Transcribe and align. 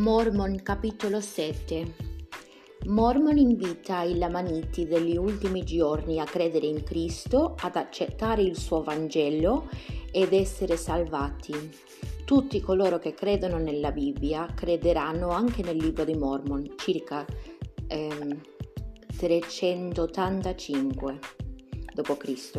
Mormon 0.00 0.62
capitolo 0.62 1.20
7 1.20 1.94
Mormon 2.86 3.36
invita 3.36 4.00
i 4.00 4.16
Lamaniti 4.16 4.86
degli 4.86 5.14
ultimi 5.14 5.62
giorni 5.62 6.18
a 6.18 6.24
credere 6.24 6.64
in 6.64 6.82
Cristo, 6.82 7.54
ad 7.60 7.76
accettare 7.76 8.40
il 8.40 8.56
suo 8.56 8.82
Vangelo 8.82 9.68
ed 10.10 10.32
essere 10.32 10.78
salvati. 10.78 11.52
Tutti 12.24 12.62
coloro 12.62 12.98
che 12.98 13.12
credono 13.12 13.58
nella 13.58 13.92
Bibbia 13.92 14.50
crederanno 14.54 15.28
anche 15.28 15.62
nel 15.62 15.76
libro 15.76 16.04
di 16.04 16.14
Mormon, 16.14 16.76
circa 16.76 17.26
ehm, 17.86 18.40
385 19.18 21.18
d.C. 21.92 22.52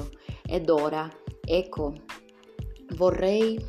Ed 0.45 0.69
ora, 0.69 1.09
ecco, 1.43 1.95
vorrei 2.97 3.59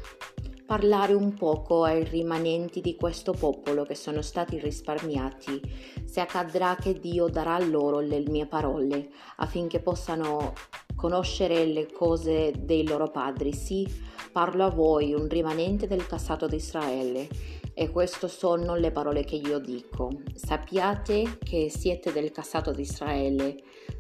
parlare 0.73 1.13
un 1.13 1.35
poco 1.35 1.85
ai 1.85 2.03
rimanenti 2.03 2.81
di 2.81 2.97
questo 2.97 3.33
popolo 3.33 3.85
che 3.85 3.95
sono 3.95 4.23
stati 4.23 4.59
risparmiati, 4.59 5.61
se 6.07 6.21
accadrà 6.21 6.77
che 6.81 6.99
Dio 6.99 7.29
darà 7.29 7.59
loro 7.59 8.01
le 8.01 8.25
mie 8.27 8.47
parole 8.47 9.11
affinché 9.37 9.81
possano 9.81 10.55
conoscere 10.97 11.67
le 11.67 11.93
cose 11.93 12.55
dei 12.59 12.89
loro 12.89 13.11
padri. 13.11 13.53
Sì, 13.53 13.87
parlo 14.33 14.65
a 14.65 14.71
voi, 14.71 15.13
un 15.13 15.29
rimanente 15.29 15.87
del 15.87 16.07
cassato 16.07 16.47
di 16.47 16.57
Israele. 16.57 17.29
E 17.75 17.91
queste 17.91 18.29
sono 18.29 18.77
le 18.77 18.91
parole 18.91 19.25
che 19.25 19.37
io 19.37 19.59
dico. 19.59 20.11
Sappiate 20.35 21.39
che 21.43 21.71
siete 21.71 22.13
del 22.13 22.31
cassato 22.31 22.73
di 22.73 22.83
Israele. 22.83 23.57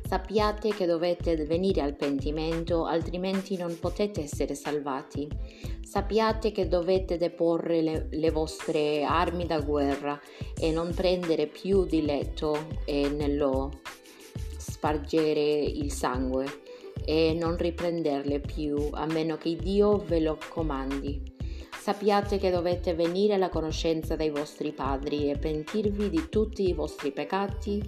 Sappiate 0.06 0.70
che 0.70 0.84
dovete 0.84 1.36
venire 1.46 1.80
al 1.80 1.96
pentimento, 1.96 2.84
altrimenti 2.84 3.56
non 3.56 3.78
potete 3.78 4.22
essere 4.22 4.54
salvati. 4.54 5.26
Sappiate 5.82 6.52
che 6.52 6.68
dovete 6.68 7.16
deporre 7.16 7.80
le, 7.80 8.06
le 8.10 8.30
vostre 8.30 9.04
armi 9.04 9.46
da 9.46 9.60
guerra 9.60 10.20
e 10.58 10.70
non 10.70 10.92
prendere 10.94 11.46
più 11.46 11.84
diletto 11.84 12.66
nello 12.86 13.70
spargere 14.82 15.40
il 15.40 15.92
sangue 15.92 16.46
e 17.04 17.36
non 17.38 17.56
riprenderle 17.56 18.40
più 18.40 18.88
a 18.92 19.06
meno 19.06 19.36
che 19.36 19.56
Dio 19.56 19.98
ve 19.98 20.20
lo 20.20 20.38
comandi. 20.48 21.31
Sappiate 21.82 22.38
che 22.38 22.52
dovete 22.52 22.94
venire 22.94 23.34
alla 23.34 23.48
conoscenza 23.48 24.14
dei 24.14 24.30
vostri 24.30 24.70
padri 24.70 25.28
e 25.28 25.36
pentirvi 25.36 26.10
di 26.10 26.28
tutti 26.28 26.68
i 26.68 26.74
vostri 26.74 27.10
peccati 27.10 27.82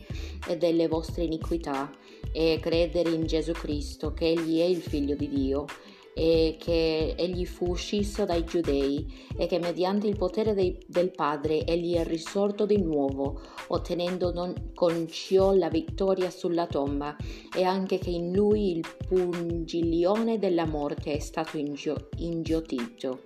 e 0.48 0.56
delle 0.56 0.88
vostre 0.88 1.22
iniquità 1.22 1.92
e 2.32 2.58
credere 2.60 3.10
in 3.10 3.24
Gesù 3.24 3.52
Cristo, 3.52 4.12
che 4.12 4.32
Egli 4.32 4.58
è 4.58 4.64
il 4.64 4.82
Figlio 4.82 5.14
di 5.14 5.28
Dio 5.28 5.66
e 6.14 6.56
che 6.60 7.14
egli 7.18 7.44
fu 7.44 7.74
scisso 7.74 8.24
dai 8.24 8.44
giudei 8.44 9.04
e 9.36 9.46
che 9.46 9.58
mediante 9.58 10.06
il 10.06 10.16
potere 10.16 10.54
dei, 10.54 10.78
del 10.86 11.10
Padre 11.10 11.64
egli 11.66 11.96
è 11.96 12.04
risorto 12.04 12.66
di 12.66 12.80
nuovo, 12.80 13.40
ottenendo 13.68 14.32
non, 14.32 14.70
con 14.74 15.08
ciò 15.08 15.52
la 15.52 15.68
vittoria 15.68 16.30
sulla 16.30 16.66
tomba 16.66 17.16
e 17.54 17.64
anche 17.64 17.98
che 17.98 18.10
in 18.10 18.32
lui 18.32 18.76
il 18.76 18.86
pungiglione 19.08 20.38
della 20.38 20.66
morte 20.66 21.14
è 21.14 21.18
stato 21.18 21.58
ingio, 21.58 22.08
ingiotito. 22.18 23.22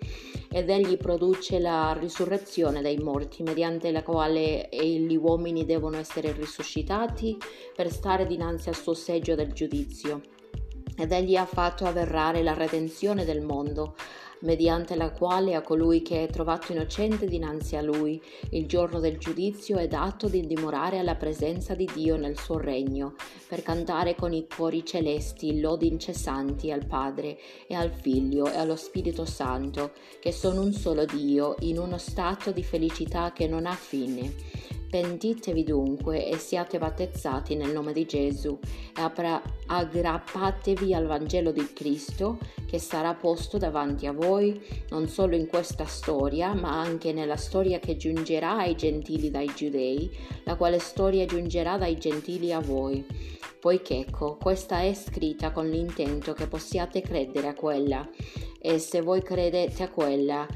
Ed 0.50 0.70
egli 0.70 0.96
produce 0.96 1.58
la 1.58 1.94
risurrezione 1.98 2.80
dai 2.80 2.96
morti 2.96 3.42
mediante 3.42 3.90
la 3.90 4.02
quale 4.02 4.70
gli 4.72 5.14
uomini 5.14 5.66
devono 5.66 5.98
essere 5.98 6.32
risuscitati 6.32 7.36
per 7.76 7.92
stare 7.92 8.26
dinanzi 8.26 8.70
al 8.70 8.74
suo 8.74 8.94
seggio 8.94 9.34
del 9.34 9.52
giudizio 9.52 10.22
ed 10.98 11.12
egli 11.12 11.36
ha 11.36 11.46
fatto 11.46 11.84
avverrare 11.86 12.42
la 12.42 12.54
redenzione 12.54 13.24
del 13.24 13.40
mondo, 13.40 13.94
mediante 14.40 14.94
la 14.94 15.10
quale 15.10 15.54
a 15.54 15.62
colui 15.62 16.02
che 16.02 16.24
è 16.24 16.28
trovato 16.28 16.72
innocente 16.72 17.26
dinanzi 17.26 17.76
a 17.76 17.82
lui 17.82 18.22
il 18.50 18.66
giorno 18.66 19.00
del 19.00 19.18
giudizio 19.18 19.78
è 19.78 19.88
dato 19.88 20.28
di 20.28 20.46
dimorare 20.46 20.98
alla 20.98 21.14
presenza 21.14 21.74
di 21.74 21.88
Dio 21.92 22.16
nel 22.16 22.38
suo 22.38 22.58
regno, 22.58 23.14
per 23.48 23.62
cantare 23.62 24.14
con 24.14 24.32
i 24.32 24.46
cori 24.46 24.84
celesti 24.84 25.60
lodi 25.60 25.88
incessanti 25.88 26.70
al 26.70 26.86
Padre 26.86 27.38
e 27.66 27.74
al 27.74 27.90
Figlio 27.90 28.50
e 28.50 28.56
allo 28.56 28.76
Spirito 28.76 29.24
Santo, 29.24 29.92
che 30.20 30.32
sono 30.32 30.62
un 30.62 30.72
solo 30.72 31.04
Dio, 31.04 31.54
in 31.60 31.78
uno 31.78 31.98
stato 31.98 32.50
di 32.50 32.62
felicità 32.62 33.32
che 33.32 33.46
non 33.46 33.66
ha 33.66 33.74
fine 33.74 34.57
Pentitevi 34.88 35.64
dunque 35.64 36.26
e 36.26 36.38
siate 36.38 36.78
battezzati 36.78 37.54
nel 37.54 37.72
nome 37.72 37.92
di 37.92 38.06
Gesù 38.06 38.58
e 38.96 39.40
aggrappatevi 39.66 40.94
al 40.94 41.06
Vangelo 41.06 41.52
di 41.52 41.72
Cristo 41.74 42.38
che 42.66 42.78
sarà 42.78 43.12
posto 43.12 43.58
davanti 43.58 44.06
a 44.06 44.12
voi 44.12 44.58
non 44.88 45.06
solo 45.06 45.36
in 45.36 45.46
questa 45.46 45.84
storia 45.84 46.54
ma 46.54 46.80
anche 46.80 47.12
nella 47.12 47.36
storia 47.36 47.78
che 47.78 47.98
giungerà 47.98 48.56
ai 48.56 48.76
gentili 48.76 49.30
dai 49.30 49.52
giudei, 49.54 50.10
la 50.44 50.56
quale 50.56 50.78
storia 50.78 51.26
giungerà 51.26 51.76
dai 51.76 51.98
gentili 51.98 52.50
a 52.52 52.60
voi. 52.60 53.04
Poiché 53.60 53.98
ecco, 53.98 54.36
questa 54.40 54.80
è 54.80 54.94
scritta 54.94 55.50
con 55.50 55.68
l'intento 55.68 56.32
che 56.32 56.46
possiate 56.46 57.02
credere 57.02 57.48
a 57.48 57.54
quella 57.54 58.08
e 58.60 58.78
se 58.78 59.02
voi 59.02 59.22
credete 59.22 59.82
a 59.82 59.90
quella 59.90 60.46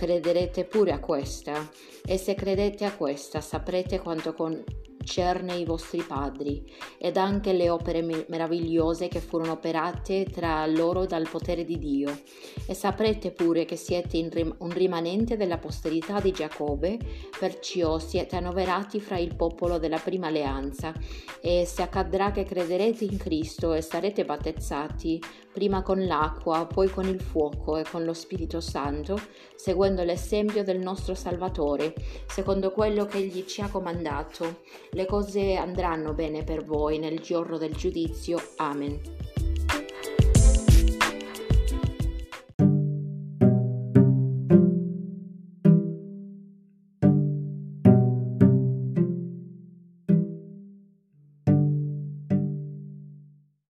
crederete 0.00 0.64
pure 0.64 0.92
a 0.92 0.98
questa, 0.98 1.68
e 2.06 2.16
se 2.16 2.34
credete 2.34 2.86
a 2.86 2.94
questa 2.94 3.42
saprete 3.42 4.00
quanto 4.00 4.32
con 4.32 4.64
concerne 5.00 5.56
i 5.56 5.64
vostri 5.64 6.02
padri 6.02 6.62
ed 6.98 7.16
anche 7.16 7.54
le 7.54 7.70
opere 7.70 8.02
meravigliose 8.28 9.08
che 9.08 9.20
furono 9.20 9.52
operate 9.52 10.26
tra 10.26 10.64
loro 10.66 11.06
dal 11.06 11.26
potere 11.28 11.64
di 11.64 11.78
Dio. 11.78 12.20
E 12.66 12.74
saprete 12.74 13.30
pure 13.30 13.64
che 13.64 13.76
siete 13.76 14.18
un 14.58 14.70
rimanente 14.70 15.36
della 15.36 15.58
posterità 15.58 16.20
di 16.20 16.32
Giacobbe, 16.32 16.98
perciò 17.38 17.98
siete 17.98 18.36
annoverati 18.36 19.00
fra 19.00 19.18
il 19.18 19.34
popolo 19.34 19.78
della 19.78 19.98
prima 19.98 20.26
alleanza. 20.26 20.92
E 21.40 21.64
se 21.64 21.82
accadrà 21.82 22.30
che 22.30 22.44
crederete 22.44 23.04
in 23.04 23.16
Cristo 23.16 23.72
e 23.72 23.80
sarete 23.80 24.26
battezzati, 24.26 25.20
prima 25.60 25.82
con 25.82 26.06
l'acqua, 26.06 26.64
poi 26.64 26.88
con 26.88 27.06
il 27.06 27.20
fuoco 27.20 27.76
e 27.76 27.84
con 27.84 28.02
lo 28.02 28.14
Spirito 28.14 28.62
Santo, 28.62 29.20
seguendo 29.54 30.02
l'esempio 30.02 30.64
del 30.64 30.78
nostro 30.78 31.14
Salvatore, 31.14 31.92
secondo 32.26 32.70
quello 32.72 33.04
che 33.04 33.18
Egli 33.18 33.44
ci 33.44 33.60
ha 33.60 33.68
comandato 33.68 34.62
le 34.92 35.04
cose 35.04 35.56
andranno 35.56 36.14
bene 36.14 36.44
per 36.44 36.64
voi 36.64 36.98
nel 36.98 37.20
giorno 37.20 37.58
del 37.58 37.74
giudizio. 37.74 38.40
Amen. 38.56 39.29